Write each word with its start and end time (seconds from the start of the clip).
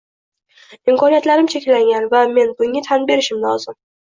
imkoniyatlarim 0.93 1.51
cheklangan 1.55 2.09
va 2.15 2.25
men 2.35 2.57
bunga 2.63 2.85
tan 2.89 3.07
berishim 3.13 3.43
lozim». 3.47 3.79